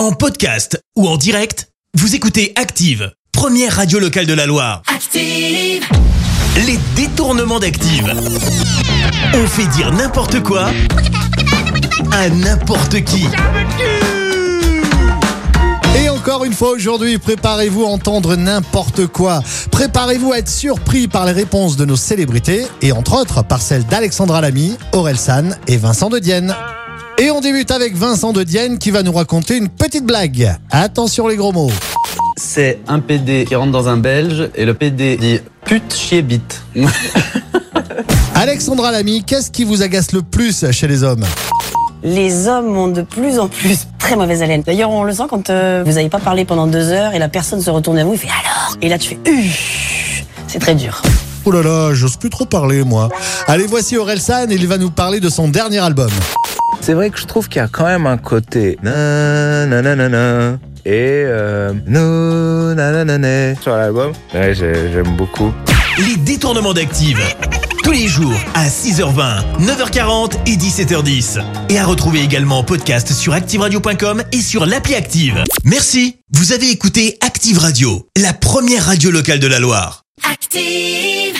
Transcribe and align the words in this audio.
En 0.00 0.12
podcast 0.12 0.82
ou 0.96 1.06
en 1.06 1.18
direct, 1.18 1.68
vous 1.92 2.14
écoutez 2.14 2.54
Active, 2.56 3.12
première 3.32 3.76
radio 3.76 3.98
locale 3.98 4.24
de 4.24 4.32
la 4.32 4.46
Loire. 4.46 4.80
Active, 4.86 5.84
Les 6.56 6.78
détournements 6.96 7.60
d'Active. 7.60 8.10
On 9.34 9.46
fait 9.46 9.66
dire 9.66 9.92
n'importe 9.92 10.42
quoi 10.42 10.70
à 12.12 12.30
n'importe 12.30 13.04
qui. 13.04 13.26
Et 16.02 16.08
encore 16.08 16.46
une 16.46 16.54
fois 16.54 16.70
aujourd'hui, 16.70 17.18
préparez-vous 17.18 17.84
à 17.84 17.88
entendre 17.88 18.36
n'importe 18.36 19.06
quoi. 19.06 19.42
Préparez-vous 19.70 20.32
à 20.32 20.38
être 20.38 20.48
surpris 20.48 21.08
par 21.08 21.26
les 21.26 21.32
réponses 21.32 21.76
de 21.76 21.84
nos 21.84 21.96
célébrités 21.96 22.66
et 22.80 22.92
entre 22.92 23.20
autres 23.20 23.44
par 23.44 23.60
celles 23.60 23.84
d'Alexandra 23.84 24.40
Lamy, 24.40 24.78
Aurel 24.94 25.18
San 25.18 25.58
et 25.66 25.76
Vincent 25.76 26.08
de 26.08 26.20
Dienne. 26.20 26.56
Et 27.20 27.30
on 27.30 27.42
débute 27.42 27.70
avec 27.70 27.94
Vincent 27.94 28.32
de 28.32 28.42
Dienne 28.42 28.78
qui 28.78 28.90
va 28.90 29.02
nous 29.02 29.12
raconter 29.12 29.58
une 29.58 29.68
petite 29.68 30.06
blague. 30.06 30.56
Attention 30.70 31.28
les 31.28 31.36
gros 31.36 31.52
mots. 31.52 31.70
C'est 32.38 32.78
un 32.88 32.98
PD 32.98 33.44
qui 33.46 33.54
rentre 33.54 33.72
dans 33.72 33.90
un 33.90 33.98
belge 33.98 34.48
et 34.54 34.64
le 34.64 34.72
PD 34.72 35.18
dit 35.18 35.38
pute 35.66 35.94
chier 35.94 36.22
bite. 36.22 36.62
Alexandra 38.34 38.90
Lamy, 38.90 39.22
qu'est-ce 39.22 39.50
qui 39.50 39.64
vous 39.64 39.82
agace 39.82 40.12
le 40.12 40.22
plus 40.22 40.64
chez 40.70 40.88
les 40.88 41.02
hommes? 41.02 41.26
Les 42.02 42.48
hommes 42.48 42.74
ont 42.78 42.88
de 42.88 43.02
plus 43.02 43.38
en 43.38 43.48
plus 43.48 43.80
très 43.98 44.16
mauvaise 44.16 44.42
haleine. 44.42 44.62
D'ailleurs, 44.62 44.88
on 44.88 45.04
le 45.04 45.12
sent 45.12 45.24
quand 45.28 45.50
euh, 45.50 45.82
vous 45.84 45.92
n'avez 45.92 46.08
pas 46.08 46.20
parlé 46.20 46.46
pendant 46.46 46.66
deux 46.66 46.88
heures 46.88 47.12
et 47.12 47.18
la 47.18 47.28
personne 47.28 47.60
se 47.60 47.68
retourne 47.68 47.98
à 47.98 48.04
vous, 48.04 48.14
il 48.14 48.18
fait 48.18 48.28
alors? 48.28 48.78
Et 48.80 48.88
là, 48.88 48.96
tu 48.96 49.10
fais 49.10 49.30
Uff 49.30 50.24
C'est 50.48 50.58
très 50.58 50.74
dur. 50.74 51.02
Oh 51.44 51.50
là 51.50 51.62
là, 51.62 51.92
j'ose 51.92 52.16
plus 52.16 52.30
trop 52.30 52.46
parler 52.46 52.82
moi. 52.82 53.10
Allez, 53.46 53.66
voici 53.66 53.98
Aurel 53.98 54.22
San 54.22 54.50
et 54.50 54.54
il 54.54 54.66
va 54.66 54.78
nous 54.78 54.90
parler 54.90 55.20
de 55.20 55.28
son 55.28 55.48
dernier 55.48 55.80
album. 55.80 56.10
C'est 56.80 56.94
vrai 56.94 57.10
que 57.10 57.18
je 57.18 57.26
trouve 57.26 57.48
qu'il 57.48 57.60
y 57.60 57.64
a 57.64 57.68
quand 57.68 57.84
même 57.86 58.06
un 58.06 58.16
côté 58.16 58.78
na 58.82 59.66
na 59.66 59.82
na 59.82 59.94
na 59.96 60.08
na 60.08 60.58
et 60.86 61.22
euh, 61.26 61.72
no 61.86 62.74
na 62.74 62.90
na 62.92 63.04
na 63.04 63.18
na 63.18 63.54
sur 63.60 63.76
l'album. 63.76 64.12
Ouais, 64.34 64.54
j'ai- 64.54 64.90
j'aime 64.92 65.14
beaucoup. 65.16 65.52
Les 65.98 66.16
détournements 66.16 66.72
d'Active. 66.72 67.18
Tous 67.84 67.92
les 67.92 68.08
jours 68.08 68.34
à 68.54 68.66
6h20, 68.68 69.42
9h40 69.60 70.32
et 70.46 70.56
17h10. 70.56 71.38
Et 71.68 71.78
à 71.78 71.84
retrouver 71.84 72.20
également 72.22 72.58
en 72.58 72.64
podcast 72.64 73.12
sur 73.12 73.34
ActiveRadio.com 73.34 74.22
et 74.32 74.40
sur 74.40 74.64
l'appli 74.66 74.94
Active. 74.94 75.44
Merci. 75.64 76.16
Vous 76.32 76.52
avez 76.52 76.70
écouté 76.70 77.18
Active 77.20 77.58
Radio, 77.58 78.06
la 78.16 78.32
première 78.32 78.86
radio 78.86 79.10
locale 79.10 79.38
de 79.40 79.46
la 79.46 79.58
Loire. 79.58 80.04
active. 80.30 81.34